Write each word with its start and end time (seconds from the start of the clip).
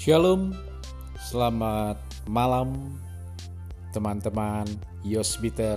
Shalom, 0.00 0.56
selamat 1.20 2.00
malam 2.24 2.96
teman-teman 3.92 4.64
Yosbiter. 5.04 5.76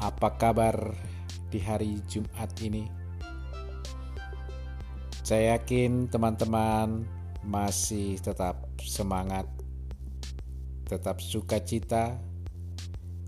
Apa 0.00 0.40
kabar 0.40 0.96
di 1.52 1.60
hari 1.60 2.00
Jumat 2.08 2.48
ini? 2.64 2.88
Saya 5.20 5.60
yakin 5.60 6.08
teman-teman 6.08 7.04
masih 7.44 8.16
tetap 8.16 8.64
semangat, 8.80 9.44
tetap 10.88 11.20
sukacita, 11.20 12.16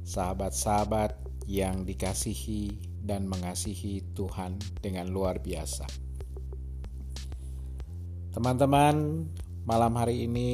sahabat-sahabat 0.09 1.13
yang 1.45 1.85
dikasihi 1.85 2.73
dan 3.05 3.29
mengasihi 3.29 4.01
Tuhan 4.17 4.57
dengan 4.81 5.13
luar 5.13 5.45
biasa. 5.45 5.85
Teman-teman, 8.33 9.29
malam 9.63 9.95
hari 9.95 10.27
ini 10.27 10.51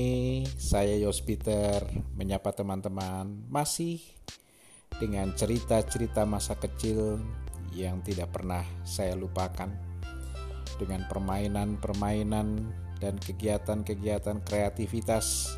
saya 0.61 0.93
Yos 1.01 1.25
Peter 1.25 1.80
menyapa 2.12 2.53
teman-teman 2.53 3.48
masih 3.48 4.05
dengan 5.01 5.33
cerita-cerita 5.33 6.29
masa 6.29 6.61
kecil 6.61 7.17
yang 7.73 8.05
tidak 8.05 8.37
pernah 8.37 8.65
saya 8.84 9.17
lupakan. 9.17 9.73
Dengan 10.77 11.09
permainan-permainan 11.11 12.48
dan 13.01 13.19
kegiatan-kegiatan 13.19 14.45
kreativitas 14.45 15.56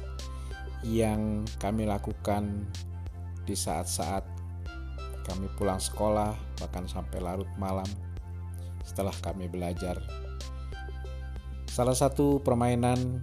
yang 0.87 1.45
kami 1.59 1.85
lakukan 1.85 2.65
di 3.45 3.53
saat-saat 3.53 4.25
kami 5.27 5.51
pulang 5.61 5.77
sekolah 5.77 6.33
bahkan 6.57 6.89
sampai 6.89 7.21
larut 7.21 7.51
malam 7.61 7.87
setelah 8.87 9.13
kami 9.21 9.51
belajar. 9.51 10.01
Salah 11.69 11.95
satu 11.95 12.41
permainan 12.41 13.21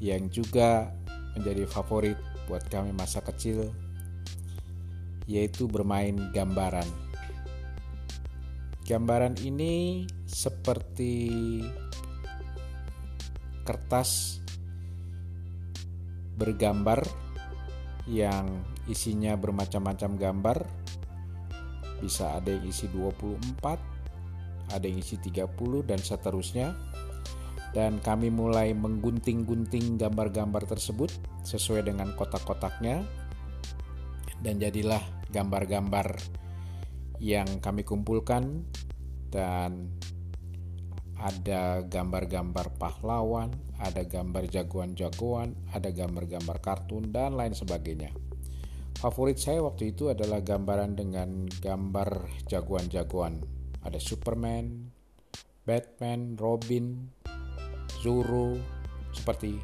yang 0.00 0.32
juga 0.32 0.88
menjadi 1.36 1.68
favorit 1.68 2.18
buat 2.48 2.64
kami 2.66 2.90
masa 2.96 3.22
kecil 3.22 3.70
yaitu 5.30 5.70
bermain 5.70 6.16
gambaran. 6.34 6.88
Gambaran 8.82 9.38
ini 9.46 10.02
seperti 10.26 11.22
kertas 13.62 14.42
bergambar 16.34 17.06
yang 18.10 18.50
isinya 18.90 19.38
bermacam-macam 19.38 20.10
gambar. 20.18 20.58
Bisa 22.02 22.34
ada 22.34 22.50
yang 22.50 22.66
isi 22.66 22.90
24, 22.90 24.74
ada 24.74 24.84
yang 24.88 24.98
isi 24.98 25.14
30 25.22 25.86
dan 25.86 26.00
seterusnya 26.02 26.74
dan 27.70 28.02
kami 28.02 28.34
mulai 28.34 28.74
menggunting-gunting 28.74 29.98
gambar-gambar 30.00 30.66
tersebut 30.66 31.14
sesuai 31.46 31.86
dengan 31.86 32.14
kotak-kotaknya 32.18 33.06
dan 34.42 34.58
jadilah 34.58 35.02
gambar-gambar 35.30 36.18
yang 37.20 37.46
kami 37.60 37.84
kumpulkan 37.84 38.64
dan 39.30 39.92
ada 41.20 41.84
gambar-gambar 41.84 42.80
pahlawan, 42.80 43.52
ada 43.76 44.02
gambar 44.08 44.48
jagoan-jagoan, 44.48 45.52
ada 45.76 45.92
gambar-gambar 45.92 46.56
kartun 46.64 47.12
dan 47.12 47.36
lain 47.36 47.52
sebagainya. 47.52 48.08
Favorit 48.96 49.36
saya 49.36 49.60
waktu 49.60 49.92
itu 49.92 50.08
adalah 50.08 50.40
gambaran 50.40 50.96
dengan 50.96 51.44
gambar 51.60 52.40
jagoan-jagoan. 52.48 53.44
Ada 53.84 54.00
Superman, 54.00 54.92
Batman, 55.64 56.40
Robin, 56.40 57.12
Zoro 58.00 58.56
seperti 59.12 59.60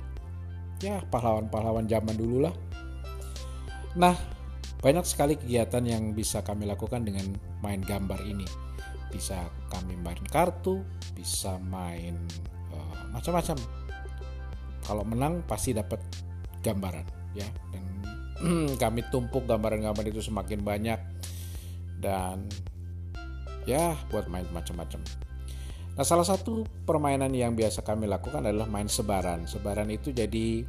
ya 0.84 1.00
pahlawan-pahlawan 1.08 1.88
zaman 1.88 2.14
dulu 2.14 2.44
lah. 2.44 2.54
Nah, 3.96 4.12
banyak 4.84 5.08
sekali 5.08 5.40
kegiatan 5.40 5.80
yang 5.82 6.12
bisa 6.12 6.44
kami 6.44 6.68
lakukan 6.68 7.00
dengan 7.00 7.32
main 7.64 7.80
gambar 7.80 8.20
ini. 8.28 8.44
Bisa 9.08 9.48
kami 9.72 9.96
main 9.96 10.20
kartu, 10.28 10.84
bisa 11.16 11.56
main 11.56 12.20
uh, 12.76 12.96
macam-macam. 13.16 13.56
Kalau 14.84 15.02
menang 15.02 15.40
pasti 15.48 15.72
dapat 15.72 15.98
gambaran 16.60 17.06
ya 17.34 17.48
dan 17.72 17.84
kami 18.82 19.00
tumpuk 19.08 19.48
gambaran-gambar 19.48 20.04
itu 20.06 20.20
semakin 20.20 20.60
banyak 20.60 21.00
dan 21.98 22.44
ya 23.64 23.96
buat 24.12 24.28
main 24.28 24.46
macam-macam. 24.52 25.25
Nah, 25.96 26.04
salah 26.04 26.28
satu 26.28 26.68
permainan 26.84 27.32
yang 27.32 27.56
biasa 27.56 27.80
kami 27.80 28.04
lakukan 28.04 28.44
adalah 28.44 28.68
main 28.68 28.84
sebaran. 28.84 29.48
Sebaran 29.48 29.88
itu 29.88 30.12
jadi 30.12 30.60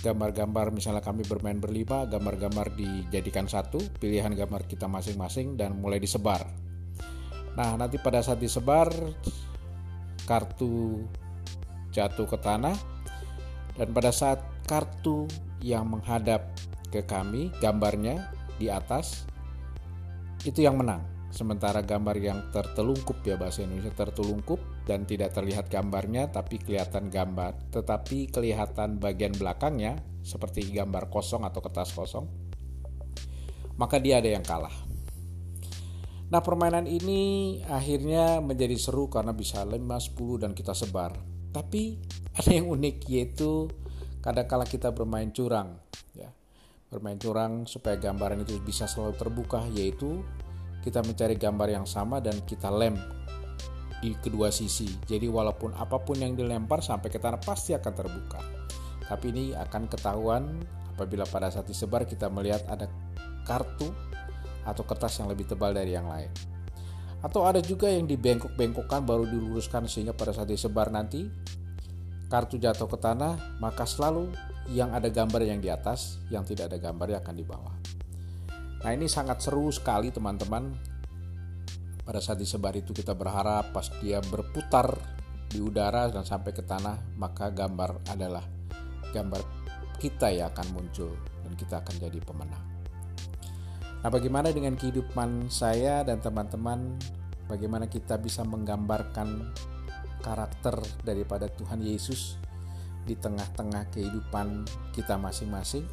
gambar-gambar 0.00 0.72
misalnya 0.72 1.04
kami 1.04 1.28
bermain 1.28 1.60
berlima, 1.60 2.08
gambar-gambar 2.08 2.72
dijadikan 2.72 3.44
satu, 3.44 3.76
pilihan 4.00 4.32
gambar 4.32 4.64
kita 4.64 4.88
masing-masing 4.88 5.60
dan 5.60 5.76
mulai 5.76 6.00
disebar. 6.00 6.48
Nah, 7.60 7.76
nanti 7.76 8.00
pada 8.00 8.24
saat 8.24 8.40
disebar 8.40 8.88
kartu 10.24 11.04
jatuh 11.92 12.24
ke 12.24 12.38
tanah 12.40 12.76
dan 13.76 13.88
pada 13.92 14.14
saat 14.16 14.40
kartu 14.64 15.28
yang 15.60 15.92
menghadap 15.92 16.48
ke 16.88 17.04
kami, 17.04 17.52
gambarnya 17.60 18.32
di 18.56 18.72
atas 18.72 19.28
itu 20.48 20.64
yang 20.64 20.80
menang. 20.80 21.17
Sementara 21.28 21.84
gambar 21.84 22.16
yang 22.16 22.48
tertelungkup 22.48 23.20
ya 23.20 23.36
bahasa 23.36 23.60
Indonesia 23.60 23.92
tertelungkup 23.92 24.88
dan 24.88 25.04
tidak 25.04 25.36
terlihat 25.36 25.68
gambarnya 25.68 26.32
tapi 26.32 26.56
kelihatan 26.56 27.12
gambar, 27.12 27.68
tetapi 27.68 28.32
kelihatan 28.32 28.96
bagian 28.96 29.36
belakangnya 29.36 30.00
seperti 30.24 30.64
gambar 30.72 31.12
kosong 31.12 31.44
atau 31.44 31.60
kertas 31.60 31.92
kosong. 31.92 32.24
Maka 33.76 34.00
dia 34.00 34.24
ada 34.24 34.32
yang 34.32 34.42
kalah. 34.42 34.72
Nah, 36.28 36.44
permainan 36.44 36.84
ini 36.84 37.56
akhirnya 37.64 38.44
menjadi 38.44 38.76
seru 38.76 39.08
karena 39.08 39.32
bisa 39.32 39.64
5, 39.64 39.80
10 39.80 40.44
dan 40.44 40.52
kita 40.52 40.76
sebar. 40.76 41.16
Tapi 41.52 41.96
ada 42.36 42.50
yang 42.52 42.68
unik 42.68 42.96
yaitu 43.08 43.68
kadang-kala 44.20 44.68
kita 44.68 44.92
bermain 44.92 45.32
curang 45.32 45.80
ya. 46.12 46.28
Bermain 46.92 47.16
curang 47.16 47.64
supaya 47.64 47.96
gambaran 47.96 48.44
itu 48.44 48.60
bisa 48.60 48.84
selalu 48.84 49.16
terbuka 49.16 49.64
yaitu 49.72 50.20
kita 50.82 51.02
mencari 51.02 51.34
gambar 51.34 51.68
yang 51.74 51.86
sama 51.86 52.22
dan 52.22 52.40
kita 52.46 52.70
lem 52.70 52.96
di 53.98 54.14
kedua 54.14 54.48
sisi. 54.54 54.86
Jadi 55.06 55.26
walaupun 55.26 55.74
apa 55.74 55.98
pun 55.98 56.18
yang 56.18 56.38
dilempar 56.38 56.80
sampai 56.80 57.10
ke 57.10 57.18
tanah 57.18 57.42
pasti 57.42 57.74
akan 57.74 57.92
terbuka. 57.92 58.40
Tapi 59.08 59.24
ini 59.32 59.44
akan 59.56 59.82
ketahuan 59.90 60.44
apabila 60.94 61.24
pada 61.26 61.50
saat 61.50 61.66
disebar 61.66 62.04
kita 62.06 62.30
melihat 62.30 62.62
ada 62.68 62.86
kartu 63.42 63.90
atau 64.62 64.84
kertas 64.84 65.18
yang 65.18 65.32
lebih 65.32 65.48
tebal 65.48 65.72
dari 65.72 65.96
yang 65.96 66.06
lain. 66.06 66.30
Atau 67.18 67.42
ada 67.42 67.58
juga 67.58 67.90
yang 67.90 68.06
dibengkok-bengkokkan 68.06 69.02
baru 69.02 69.26
diluruskan 69.26 69.90
sehingga 69.90 70.14
pada 70.14 70.30
saat 70.30 70.46
disebar 70.46 70.92
nanti 70.94 71.26
kartu 72.28 72.60
jatuh 72.60 72.86
ke 72.86 72.98
tanah 73.00 73.58
maka 73.58 73.88
selalu 73.88 74.30
yang 74.68 74.92
ada 74.92 75.08
gambar 75.08 75.48
yang 75.48 75.58
di 75.64 75.72
atas, 75.72 76.20
yang 76.28 76.44
tidak 76.44 76.68
ada 76.68 76.78
gambar 76.78 77.16
yang 77.16 77.20
akan 77.24 77.36
di 77.40 77.44
bawah. 77.48 77.74
Nah 78.84 78.90
ini 78.94 79.10
sangat 79.10 79.42
seru 79.42 79.70
sekali 79.74 80.14
teman-teman. 80.14 80.70
Pada 82.06 82.22
saat 82.22 82.40
disebar 82.40 82.72
itu 82.78 82.94
kita 82.94 83.12
berharap 83.12 83.74
pas 83.74 83.90
dia 84.00 84.22
berputar 84.24 84.96
di 85.48 85.60
udara 85.60 86.08
dan 86.08 86.24
sampai 86.24 86.52
ke 86.56 86.64
tanah 86.64 87.16
maka 87.16 87.52
gambar 87.52 88.04
adalah 88.08 88.44
gambar 89.12 89.40
kita 90.00 90.32
yang 90.32 90.48
akan 90.54 90.66
muncul 90.72 91.12
dan 91.44 91.52
kita 91.58 91.84
akan 91.84 91.94
jadi 92.00 92.18
pemenang. 92.24 92.64
Nah 93.98 94.10
bagaimana 94.14 94.54
dengan 94.54 94.78
kehidupan 94.78 95.50
saya 95.50 96.06
dan 96.06 96.22
teman-teman 96.22 96.96
bagaimana 97.50 97.90
kita 97.90 98.16
bisa 98.16 98.46
menggambarkan 98.46 99.52
karakter 100.22 100.78
daripada 101.02 101.50
Tuhan 101.50 101.82
Yesus 101.82 102.38
di 103.08 103.16
tengah-tengah 103.16 103.90
kehidupan 103.90 104.68
kita 104.94 105.16
masing-masing 105.16 105.84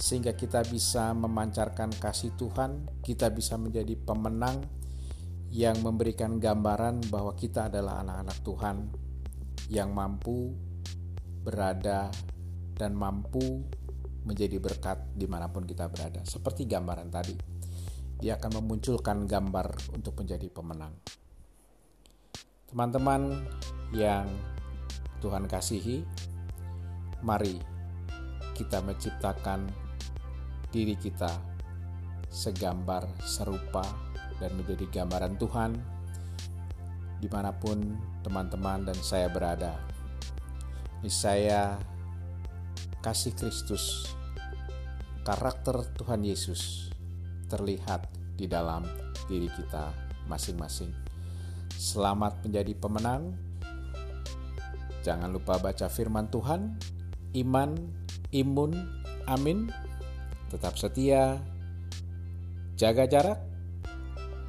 sehingga 0.00 0.32
kita 0.32 0.64
bisa 0.64 1.12
memancarkan 1.12 1.92
kasih 2.00 2.32
Tuhan, 2.40 2.88
kita 3.04 3.28
bisa 3.28 3.60
menjadi 3.60 3.92
pemenang 4.00 4.64
yang 5.52 5.76
memberikan 5.84 6.40
gambaran 6.40 7.12
bahwa 7.12 7.36
kita 7.36 7.68
adalah 7.68 8.00
anak-anak 8.00 8.38
Tuhan 8.40 8.76
yang 9.68 9.92
mampu 9.92 10.56
berada 11.44 12.08
dan 12.80 12.96
mampu 12.96 13.60
menjadi 14.24 14.56
berkat 14.56 15.04
di 15.12 15.28
mana 15.28 15.52
pun 15.52 15.68
kita 15.68 15.84
berada. 15.92 16.24
Seperti 16.24 16.64
gambaran 16.64 17.12
tadi, 17.12 17.36
dia 18.16 18.40
akan 18.40 18.64
memunculkan 18.64 19.28
gambar 19.28 19.92
untuk 19.92 20.16
menjadi 20.16 20.48
pemenang. 20.48 20.96
Teman-teman 22.72 23.44
yang 23.92 24.32
Tuhan 25.20 25.44
kasihi, 25.44 26.08
mari 27.20 27.60
kita 28.56 28.80
menciptakan 28.80 29.89
diri 30.70 30.94
kita 30.94 31.30
segambar 32.30 33.06
serupa 33.26 33.82
dan 34.38 34.54
menjadi 34.54 35.02
gambaran 35.02 35.34
Tuhan 35.36 35.70
di 37.20 37.28
mana 37.28 37.52
pun 37.52 37.98
teman-teman 38.24 38.88
dan 38.88 38.96
saya 38.96 39.28
berada. 39.28 39.76
Niscaya 41.04 41.76
kasih 43.04 43.36
Kristus, 43.36 44.14
karakter 45.26 45.84
Tuhan 46.00 46.24
Yesus 46.24 46.92
terlihat 47.50 48.08
di 48.38 48.48
dalam 48.48 48.86
diri 49.28 49.50
kita 49.52 49.92
masing-masing. 50.30 50.92
Selamat 51.76 52.40
menjadi 52.44 52.72
pemenang. 52.76 53.36
Jangan 55.00 55.32
lupa 55.32 55.56
baca 55.56 55.88
firman 55.88 56.28
Tuhan, 56.28 56.76
iman, 57.40 57.70
imun, 58.36 58.72
amin. 59.24 59.72
Tetap 60.50 60.74
setia, 60.74 61.38
jaga 62.74 63.06
jarak, 63.06 63.38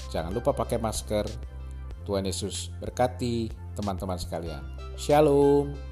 jangan 0.09 0.33
lupa 0.33 0.49
pakai 0.49 0.81
masker. 0.81 1.29
Tuhan 2.01 2.25
Yesus 2.25 2.73
berkati 2.81 3.53
teman-teman 3.77 4.17
sekalian. 4.17 4.65
Shalom. 4.97 5.90